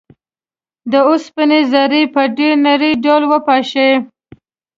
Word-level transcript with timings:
د 0.91 0.93
اوسپنې 1.09 1.59
ذرې 1.71 2.03
په 2.13 2.21
ډیر 2.37 2.53
نري 2.65 2.91
ډول 3.05 3.23
وپاشئ. 3.31 3.91